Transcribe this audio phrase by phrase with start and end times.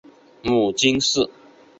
[0.41, 1.29] 母金氏。